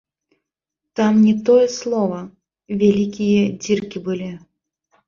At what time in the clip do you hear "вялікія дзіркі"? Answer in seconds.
2.81-4.07